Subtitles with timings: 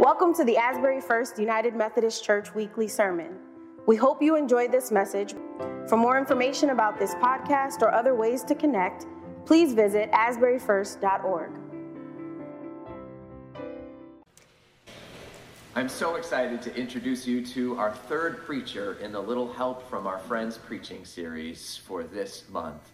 [0.00, 3.38] Welcome to the Asbury First United Methodist Church weekly sermon.
[3.86, 5.34] We hope you enjoyed this message.
[5.88, 9.06] For more information about this podcast or other ways to connect,
[9.46, 11.52] please visit asburyfirst.org.
[15.76, 20.08] I'm so excited to introduce you to our third preacher in the Little Help from
[20.08, 22.90] Our Friends preaching series for this month.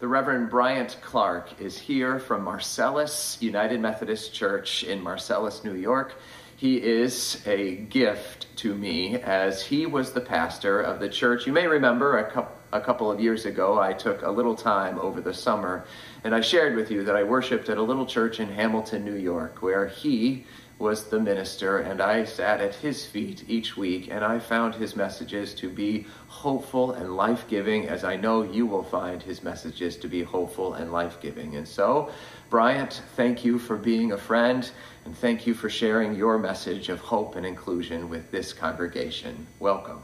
[0.00, 6.14] The Reverend Bryant Clark is here from Marcellus United Methodist Church in Marcellus, New York.
[6.60, 11.46] He is a gift to me as he was the pastor of the church.
[11.46, 14.98] You may remember a couple a couple of years ago, I took a little time
[14.98, 15.86] over the summer
[16.22, 19.16] and I shared with you that I worshiped at a little church in Hamilton, New
[19.16, 20.44] York, where he
[20.80, 24.96] was the minister and I sat at his feet each week and I found his
[24.96, 29.96] messages to be hopeful and life giving, as I know you will find his messages
[29.98, 31.56] to be hopeful and life giving.
[31.56, 32.10] And so,
[32.48, 34.68] Bryant, thank you for being a friend
[35.04, 39.46] and thank you for sharing your message of hope and inclusion with this congregation.
[39.58, 40.00] Welcome.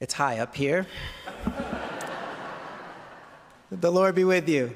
[0.00, 0.86] It's high up here.
[3.70, 4.74] the Lord be with you.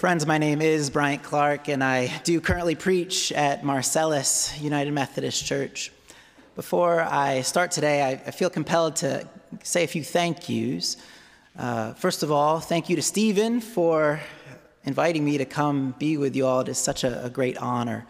[0.00, 5.44] Friends, my name is Bryant Clark, and I do currently preach at Marcellus United Methodist
[5.44, 5.92] Church.
[6.56, 9.28] Before I start today, I, feel compelled to
[9.62, 10.96] say a few thank yous.
[11.54, 14.18] Uh, first of all, thank you to Stephen for
[14.84, 16.60] inviting me to come be with you all.
[16.60, 18.06] It is such a, a great honor.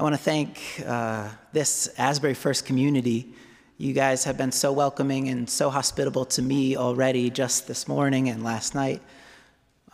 [0.00, 3.34] I want to thank uh, this Asbury First community.
[3.76, 8.30] You guys have been so welcoming and so hospitable to me already just this morning
[8.30, 9.02] and last night.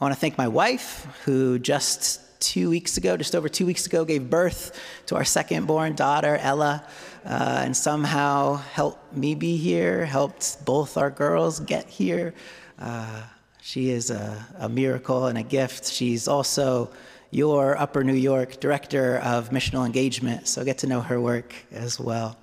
[0.01, 3.85] I want to thank my wife, who just two weeks ago, just over two weeks
[3.87, 6.85] ago, gave birth to our second born daughter, Ella,
[7.25, 12.33] uh, and somehow helped me be here, helped both our girls get here.
[12.79, 13.23] Uh,
[13.61, 15.87] she is a, a miracle and a gift.
[15.87, 16.93] She's also
[17.33, 21.99] your Upper New York Director of Missional Engagement, so get to know her work as
[21.99, 22.39] well.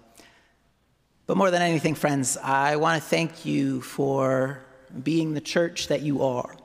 [1.25, 4.61] But more than anything, friends, I want to thank you for
[5.03, 6.57] being the church that you are.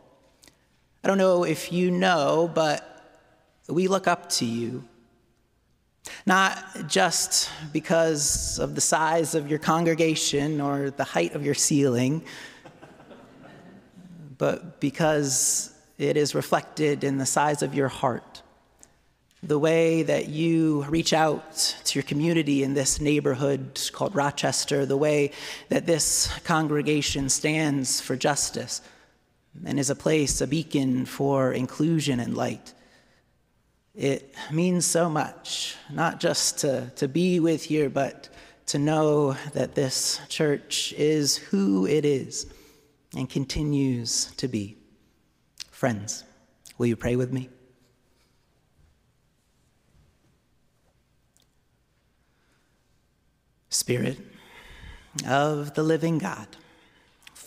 [1.03, 2.87] I don't know if you know, but
[3.69, 4.85] we look up to you.
[6.27, 12.23] Not just because of the size of your congregation or the height of your ceiling,
[14.39, 18.43] but because it is reflected in the size of your heart
[19.43, 24.99] the way that you reach out to your community in this neighborhood called Rochester, the
[24.99, 25.31] way
[25.71, 28.83] that this congregation stands for justice
[29.65, 32.73] and is a place, a beacon for inclusion and light.
[33.95, 38.29] It means so much, not just to, to be with here, but
[38.67, 42.47] to know that this church is who it is
[43.17, 44.77] and continues to be.
[45.71, 46.25] Friends,
[46.79, 47.49] will you pray with me?
[53.71, 54.19] Spirit
[55.27, 56.47] of the living God,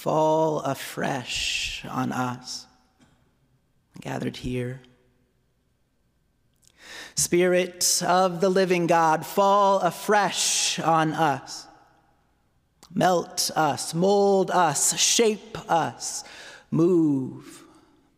[0.04, 2.68] fall afresh on us
[4.02, 4.82] gathered here.
[7.16, 11.68] Spirit of the living God, fall afresh on us.
[12.94, 16.26] Melt us, mold us, shape us,
[16.70, 17.64] move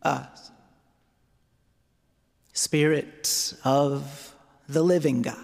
[0.02, 0.50] us.
[2.52, 4.34] Spirit of
[4.68, 5.36] the living God,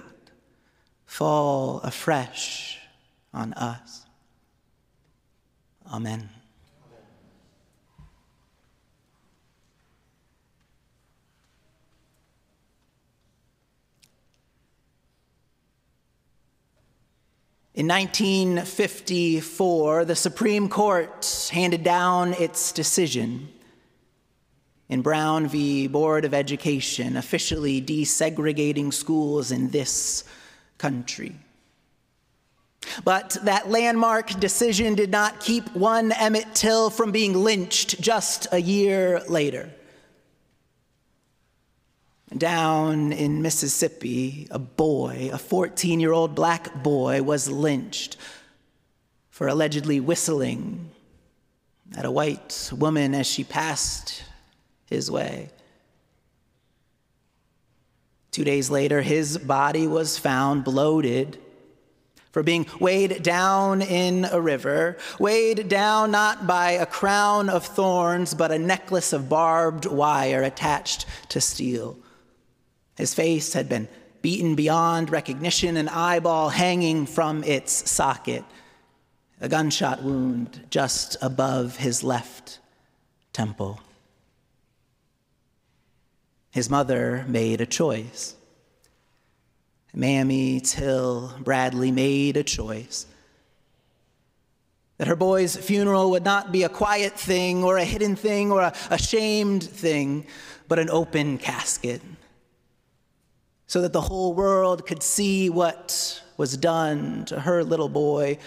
[1.07, 2.81] fall afresh
[3.33, 4.02] on us.
[5.93, 6.29] Amen.
[17.75, 23.49] In 1954, the Supreme Court handed down its decision
[24.89, 25.89] in Brown v.
[25.89, 30.25] Board of Education, officially desegregating schools in this
[30.77, 31.35] country.
[33.05, 38.61] But that landmark decision did not keep one Emmett Till from being lynched just a
[38.61, 39.71] year later.
[42.37, 48.17] Down in Mississippi, a boy, a 14 year old black boy, was lynched
[49.31, 50.91] for allegedly whistling
[51.97, 54.25] at a white woman as she passed
[54.87, 55.51] his way.
[58.31, 61.39] Two days later, his body was found bloated
[62.33, 68.35] for being weighed down in a river, weighed down not by a crown of thorns,
[68.35, 71.99] but a necklace of barbed wire attached to steel.
[72.97, 73.89] His face had been
[74.23, 78.45] beaten beyond recognition, an eyeball hanging from its socket,
[79.41, 82.61] a gunshot wound just above his left
[83.33, 83.81] temple.
[86.51, 88.37] His mother made a choice.
[89.95, 93.07] Mamie Till Bradley made a choice
[94.99, 98.61] that her boy's funeral would not be a quiet thing or a hidden thing or
[98.61, 100.25] a, a shamed thing,
[100.69, 102.01] but an open casket,
[103.67, 108.39] so that the whole world could see what was done to her little boy.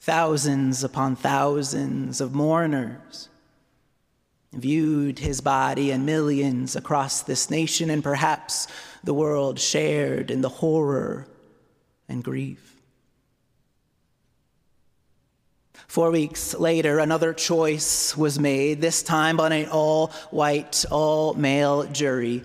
[0.00, 3.28] Thousands upon thousands of mourners
[4.52, 8.68] viewed his body, and millions across this nation and perhaps
[9.04, 11.26] the world shared in the horror
[12.08, 12.72] and grief.
[15.92, 21.84] Four weeks later, another choice was made, this time on an all white, all male
[21.84, 22.44] jury,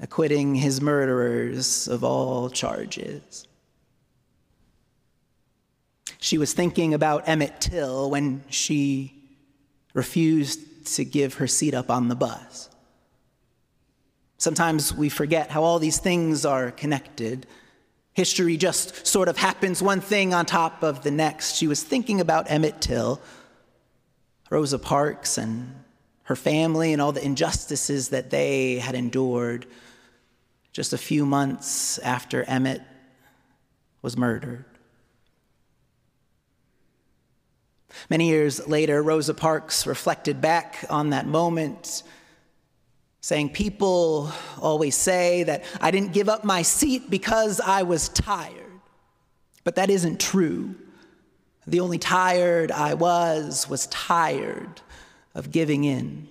[0.00, 3.46] acquitting his murderers of all charges.
[6.18, 9.14] She was thinking about Emmett Till when she
[9.92, 12.70] refused to give her seat up on the bus.
[14.38, 17.46] Sometimes we forget how all these things are connected.
[18.14, 21.56] History just sort of happens one thing on top of the next.
[21.56, 23.20] She was thinking about Emmett Till,
[24.48, 25.74] Rosa Parks, and
[26.24, 29.66] her family, and all the injustices that they had endured
[30.72, 32.82] just a few months after Emmett
[34.02, 34.64] was murdered.
[38.08, 42.04] Many years later, Rosa Parks reflected back on that moment,
[43.20, 48.54] saying, People always say that I didn't give up my seat because I was tired.
[49.64, 50.74] But that isn't true.
[51.66, 54.80] The only tired I was was tired
[55.34, 56.28] of giving in.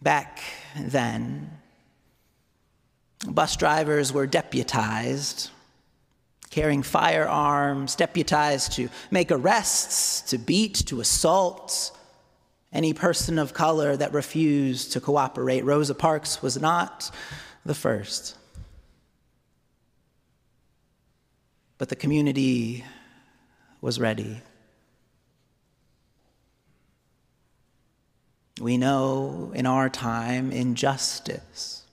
[0.00, 0.40] Back
[0.76, 1.50] then,
[3.28, 5.50] bus drivers were deputized
[6.52, 11.96] carrying firearms, deputized to make arrests, to beat, to assault
[12.72, 15.64] any person of color that refused to cooperate.
[15.64, 17.10] Rosa Parks was not
[17.64, 18.36] the first.
[21.78, 22.84] But the community
[23.80, 24.40] was ready.
[28.60, 31.84] We know in our time injustice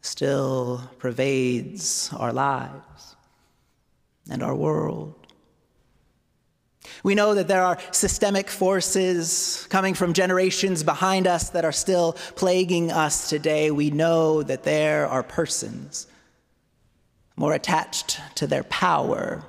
[0.00, 3.16] still pervades our lives
[4.30, 5.27] and our world.
[7.02, 12.14] We know that there are systemic forces coming from generations behind us that are still
[12.36, 13.70] plaguing us today.
[13.70, 16.06] We know that there are persons
[17.36, 19.44] more attached to their power,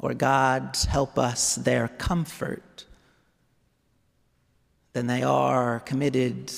[0.00, 2.86] or God help us, their comfort,
[4.94, 6.50] than they are committed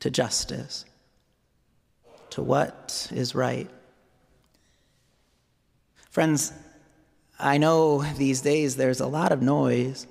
[0.00, 0.86] to justice
[2.30, 3.68] to what is right.
[6.10, 6.52] Friends,
[7.38, 10.06] I know these days there's a lot of noise,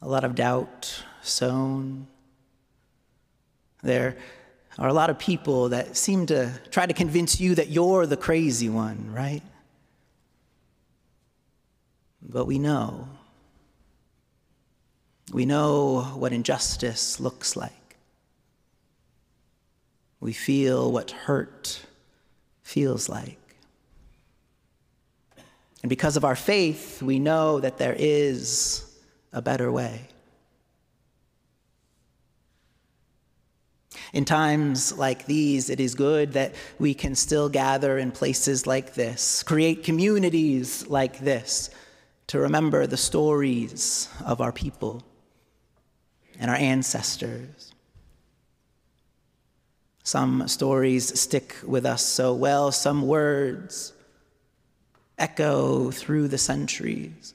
[0.00, 2.06] a lot of doubt sown.
[3.82, 4.16] There
[4.78, 8.16] are a lot of people that seem to try to convince you that you're the
[8.16, 9.42] crazy one, right?
[12.22, 13.08] But we know.
[15.32, 17.96] We know what injustice looks like.
[20.20, 21.79] We feel what hurt
[22.70, 23.36] feels like.
[25.82, 28.84] And because of our faith, we know that there is
[29.32, 30.06] a better way.
[34.12, 38.94] In times like these, it is good that we can still gather in places like
[38.94, 41.70] this, create communities like this,
[42.28, 45.02] to remember the stories of our people
[46.38, 47.69] and our ancestors.
[50.10, 53.92] Some stories stick with us so well, some words
[55.16, 57.32] echo through the centuries.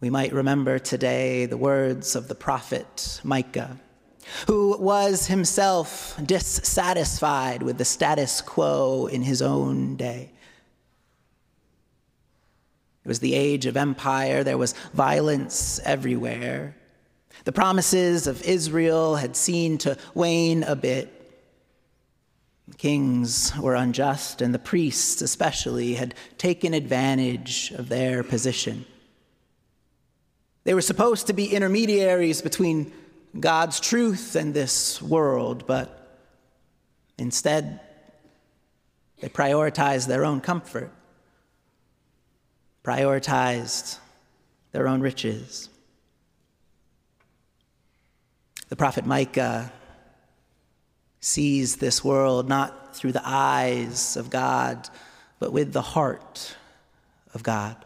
[0.00, 3.78] We might remember today the words of the prophet Micah,
[4.46, 10.32] who was himself dissatisfied with the status quo in his own day.
[13.04, 16.76] It was the age of empire, there was violence everywhere.
[17.44, 21.16] The promises of Israel had seemed to wane a bit.
[22.68, 28.84] The kings were unjust, and the priests, especially, had taken advantage of their position.
[30.64, 32.92] They were supposed to be intermediaries between
[33.38, 36.18] God's truth and this world, but
[37.18, 37.80] instead,
[39.20, 40.92] they prioritized their own comfort,
[42.84, 43.98] prioritized
[44.72, 45.68] their own riches.
[48.70, 49.72] The prophet Micah
[51.18, 54.88] sees this world not through the eyes of God,
[55.40, 56.56] but with the heart
[57.34, 57.76] of God.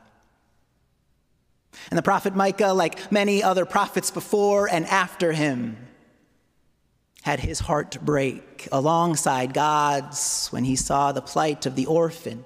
[1.91, 5.79] And the prophet Micah, like many other prophets before and after him,
[7.23, 12.45] had his heart break alongside God's when he saw the plight of the orphan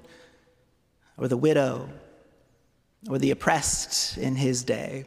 [1.16, 1.88] or the widow
[3.10, 5.06] or the oppressed in his day.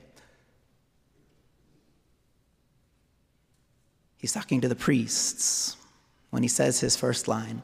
[4.21, 5.75] He's talking to the priests
[6.29, 7.63] when he says his first line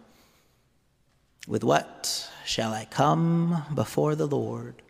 [1.47, 4.81] With what shall I come before the Lord?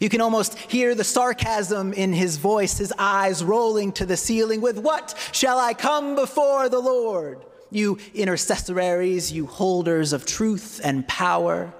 [0.00, 4.60] You can almost hear the sarcasm in his voice, his eyes rolling to the ceiling.
[4.60, 7.44] With what shall I come before the Lord?
[7.70, 11.72] You intercessoraries, you holders of truth and power.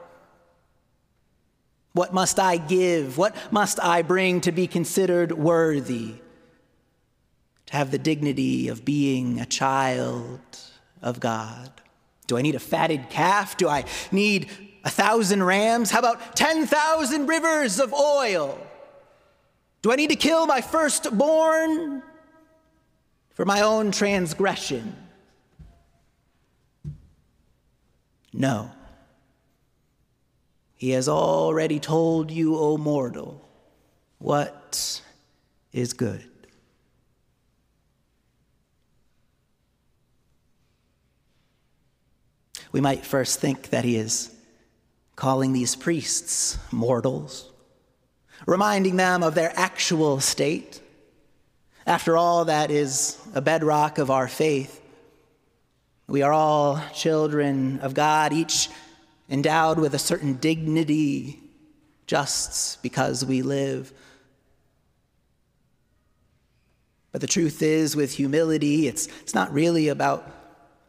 [1.92, 3.16] What must I give?
[3.16, 6.16] What must I bring to be considered worthy?
[7.74, 10.38] Have the dignity of being a child
[11.02, 11.72] of God?
[12.28, 13.56] Do I need a fatted calf?
[13.56, 14.48] Do I need
[14.84, 15.90] a thousand rams?
[15.90, 18.64] How about 10,000 rivers of oil?
[19.82, 22.04] Do I need to kill my firstborn
[23.30, 24.94] for my own transgression?
[28.32, 28.70] No.
[30.76, 33.44] He has already told you, O mortal,
[34.18, 35.02] what
[35.72, 36.24] is good.
[42.74, 44.34] We might first think that he is
[45.14, 47.48] calling these priests mortals,
[48.48, 50.80] reminding them of their actual state.
[51.86, 54.82] After all, that is a bedrock of our faith.
[56.08, 58.68] We are all children of God, each
[59.30, 61.38] endowed with a certain dignity
[62.08, 63.92] just because we live.
[67.12, 70.33] But the truth is, with humility, it's, it's not really about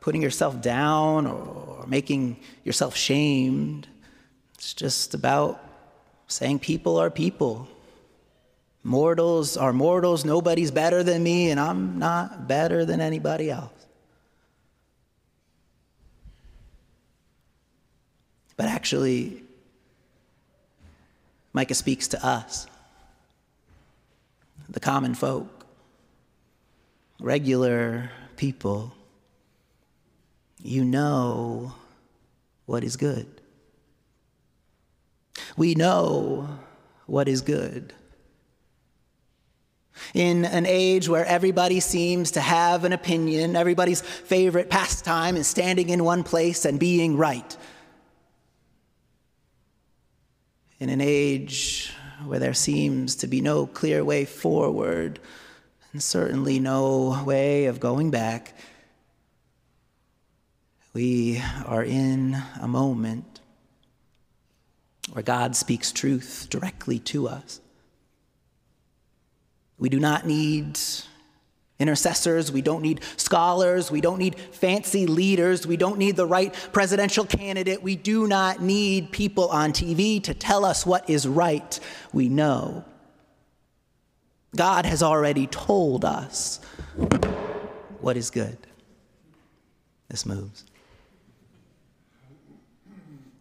[0.05, 3.87] putting yourself down or making yourself shamed.
[4.53, 5.59] It's just about
[6.27, 7.67] saying people are people.
[8.83, 10.23] Mortals are mortals.
[10.23, 13.73] Nobody's better than me, and I'm not better than anybody else.
[18.57, 19.41] But actually,
[21.51, 22.67] Micah speaks to us,
[24.69, 25.65] the common folk,
[27.19, 28.94] regular people.
[30.61, 31.73] You know
[32.65, 33.41] what is good.
[35.57, 36.59] We know
[37.05, 37.93] what is good.
[40.13, 45.89] In an age where everybody seems to have an opinion, everybody's favorite pastime is standing
[45.89, 47.55] in one place and being right.
[50.79, 51.93] In an age
[52.25, 55.19] where there seems to be no clear way forward
[55.93, 58.53] and certainly no way of going back,
[60.95, 63.41] we are in a moment
[65.11, 67.59] where God speaks truth directly to us.
[69.77, 70.79] We do not need
[71.79, 72.49] intercessors.
[72.49, 73.91] We don't need scholars.
[73.91, 75.67] We don't need fancy leaders.
[75.67, 77.83] We don't need the right presidential candidate.
[77.83, 81.77] We do not need people on TV to tell us what is right.
[82.13, 82.85] We know.
[84.55, 86.61] God has already told us
[87.99, 88.57] what is good.
[90.07, 90.63] This moves.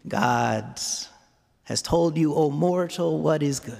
[0.06, 1.08] God's
[1.64, 3.76] has told you, O mortal, what is good.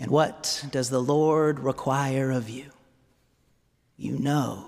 [0.00, 2.70] And what does the Lord require of you?
[3.96, 4.64] You know.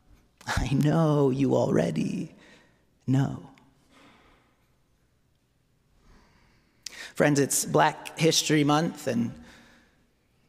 [0.46, 2.34] I know you already
[3.06, 3.50] know.
[7.14, 9.32] Friends, it's Black History Month, and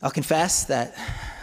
[0.01, 0.95] I'll confess that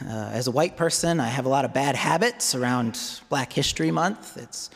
[0.07, 3.91] uh, as a white person, I have a lot of bad habits around Black History
[3.91, 4.39] Month.
[4.39, 4.71] It's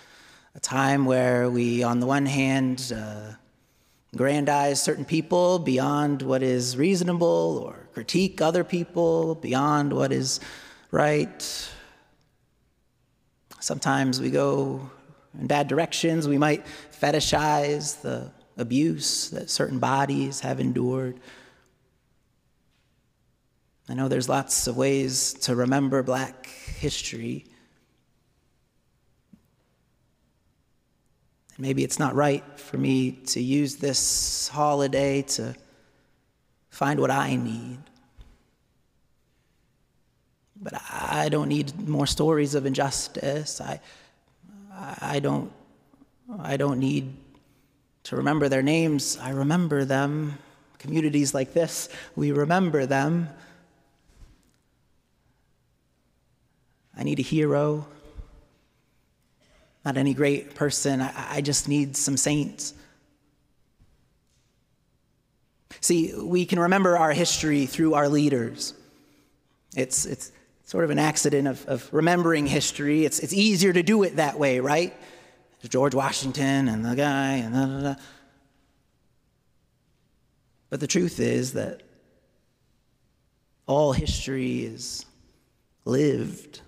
[0.55, 3.33] a time where we, on the one hand, uh,
[4.13, 10.41] aggrandize certain people beyond what is reasonable or critique other people beyond what is
[10.91, 11.71] right.
[13.61, 14.91] Sometimes we go
[15.39, 16.29] in bad directions.
[16.29, 16.67] We might
[17.01, 21.19] fetishize the abuse that certain bodies have endured.
[23.89, 27.47] I know there's lots of ways to remember black history.
[31.59, 35.55] Maybe it's not right for me to use this holiday to
[36.71, 37.79] find what I need.
[40.61, 43.61] But I don't need more stories of injustice.
[43.61, 43.81] I,
[45.01, 45.53] I, don't,
[46.41, 47.13] I don't need
[48.05, 49.19] to remember their names.
[49.21, 50.39] I remember them.
[50.79, 53.29] Communities like this, we remember them.
[56.97, 57.87] I need a hero
[59.85, 61.01] not any great person.
[61.01, 62.75] I, I just need some saints.
[65.81, 68.75] See, we can remember our history through our leaders.
[69.75, 70.31] It's, it's
[70.65, 73.05] sort of an accident of, of remembering history.
[73.05, 74.95] It's, it's easier to do it that way, right?
[75.69, 78.01] George Washington and the guy and da, da, da.
[80.71, 81.83] But the truth is that
[83.67, 85.05] all history is
[85.85, 86.61] lived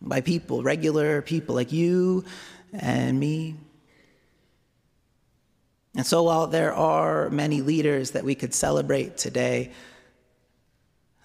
[0.00, 2.24] by people, regular people like you
[2.72, 3.56] and me.
[5.96, 9.72] And so, while there are many leaders that we could celebrate today,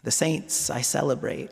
[0.03, 1.51] the saints I celebrate.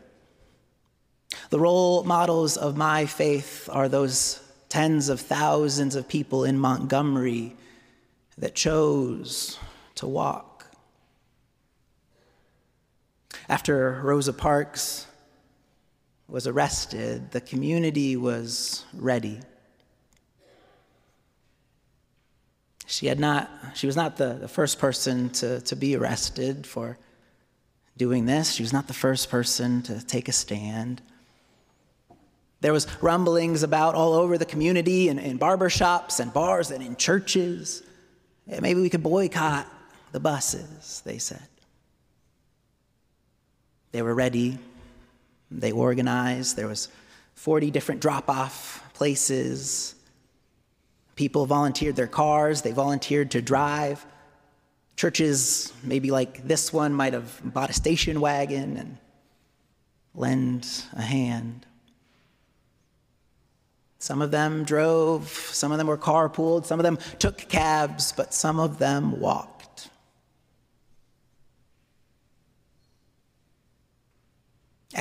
[1.49, 4.39] The role models of my faith are those
[4.69, 7.55] tens of thousands of people in Montgomery
[8.37, 9.59] that chose
[9.95, 10.65] to walk.
[13.47, 15.07] After Rosa Parks
[16.27, 19.39] was arrested, the community was ready.
[22.85, 26.97] She, had not, she was not the, the first person to, to be arrested for
[27.97, 28.53] doing this.
[28.53, 31.01] She was not the first person to take a stand.
[32.61, 36.95] There was rumblings about all over the community and in barbershops and bars and in
[36.95, 37.83] churches.
[38.47, 39.67] Maybe we could boycott
[40.11, 41.47] the buses, they said.
[43.91, 44.59] They were ready.
[45.59, 46.55] They organized.
[46.55, 46.89] There was
[47.35, 49.95] 40 different drop-off places.
[51.15, 52.61] People volunteered their cars.
[52.61, 54.05] They volunteered to drive.
[54.95, 58.97] Churches, maybe like this one, might have bought a station wagon and
[60.13, 61.65] lend a hand.
[63.99, 68.33] Some of them drove, some of them were carpooled, some of them took cabs, but
[68.33, 69.62] some of them walked.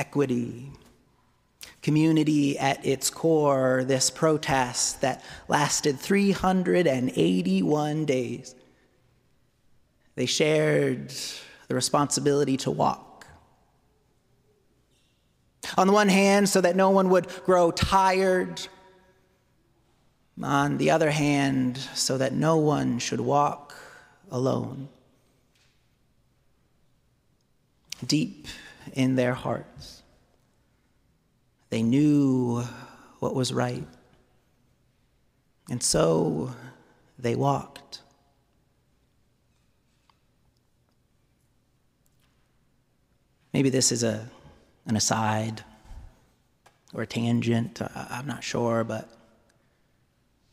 [0.03, 0.69] Equity,
[1.81, 8.53] community at its core, this protest that lasted 381 days
[10.15, 11.13] they shared
[11.67, 13.27] the responsibility to walk.
[15.77, 18.61] On the one hand, so that no one would grow tired.
[20.41, 23.75] On the other hand, so that no one should walk
[24.29, 24.89] alone.
[28.05, 28.47] Deep
[28.93, 30.03] in their hearts,
[31.69, 32.63] they knew
[33.19, 33.87] what was right.
[35.69, 36.53] And so
[37.17, 38.01] they walked.
[43.53, 44.29] Maybe this is a,
[44.85, 45.63] an aside
[46.93, 49.09] or a tangent, I'm not sure, but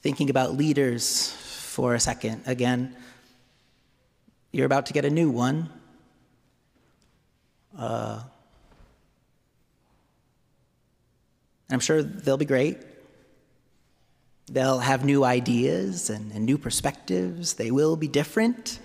[0.00, 2.94] thinking about leaders for a second again,
[4.52, 5.68] you're about to get a new one.
[7.76, 8.22] Uh,
[11.70, 12.78] I'm sure they'll be great.
[14.50, 17.54] They'll have new ideas and, and new perspectives.
[17.54, 18.80] They will be different.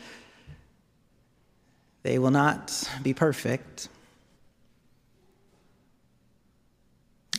[2.04, 3.90] They will not be perfect.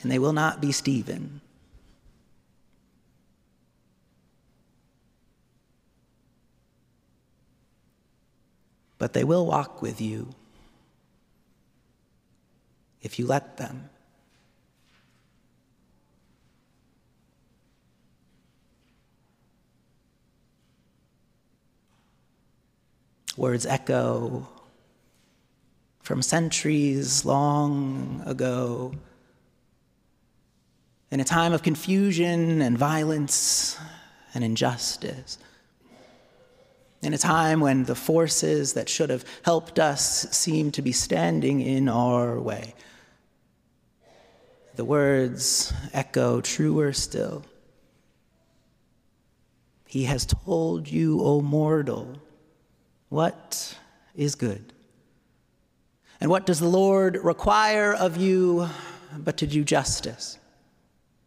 [0.06, 1.40] and they will not be Stephen.
[8.98, 10.28] But they will walk with you
[13.06, 13.88] if you let them.
[23.36, 24.48] Words echo
[26.02, 28.94] from centuries long ago
[31.10, 33.78] in a time of confusion and violence
[34.34, 35.38] and injustice.
[37.02, 41.60] In a time when the forces that should have helped us seem to be standing
[41.60, 42.74] in our way.
[44.76, 47.44] The words echo truer still.
[49.86, 52.20] He has told you, O mortal,
[53.08, 53.76] what
[54.14, 54.72] is good.
[56.20, 58.68] And what does the Lord require of you
[59.16, 60.38] but to do justice?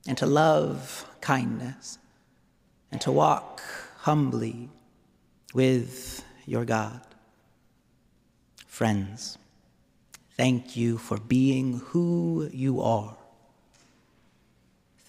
[0.10, 2.00] and to love kindness
[2.92, 3.62] and to walk
[4.00, 4.70] humbly
[5.54, 7.02] with your God.
[8.66, 9.38] Friends,
[10.36, 13.16] thank you for being who you are.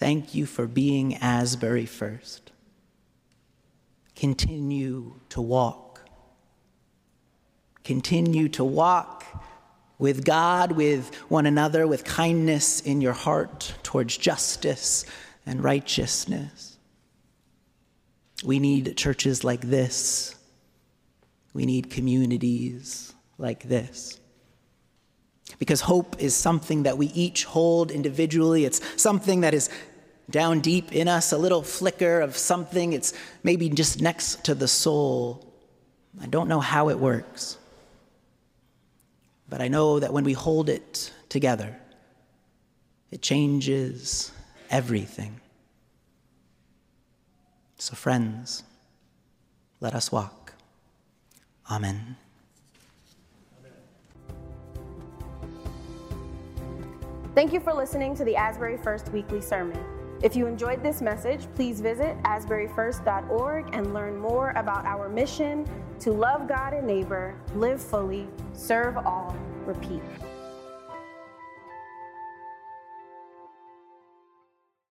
[0.01, 2.49] Thank you for being Asbury first.
[4.15, 6.01] Continue to walk.
[7.83, 9.23] Continue to walk
[9.99, 15.05] with God, with one another, with kindness in your heart towards justice
[15.45, 16.79] and righteousness.
[18.43, 20.33] We need churches like this.
[21.53, 24.19] We need communities like this.
[25.59, 28.65] Because hope is something that we each hold individually.
[28.65, 29.69] It's something that is
[30.31, 32.93] down deep in us, a little flicker of something.
[32.93, 33.13] It's
[33.43, 35.53] maybe just next to the soul.
[36.21, 37.57] I don't know how it works,
[39.49, 41.77] but I know that when we hold it together,
[43.11, 44.31] it changes
[44.69, 45.39] everything.
[47.77, 48.63] So, friends,
[49.79, 50.53] let us walk.
[51.69, 52.15] Amen.
[57.33, 59.79] Thank you for listening to the Asbury First Weekly Sermon.
[60.23, 65.65] If you enjoyed this message, please visit asburyfirst.org and learn more about our mission
[65.99, 70.03] to love God and neighbor, live fully, serve all, repeat.